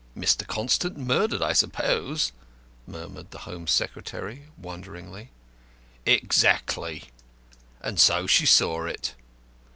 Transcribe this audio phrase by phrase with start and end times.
[0.17, 0.47] "Mr.
[0.47, 2.31] Constant murdered, I suppose,"
[2.87, 5.29] murmured the Home Secretary, wonderingly.
[6.07, 7.11] "Exactly.
[7.81, 9.13] And so she saw it.